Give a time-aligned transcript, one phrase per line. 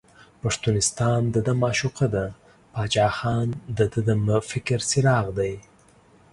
[0.41, 2.25] پښتونستان دده معشوقه ده،
[2.73, 4.09] باچا خان دده د
[4.49, 5.53] فکر څراغ دی.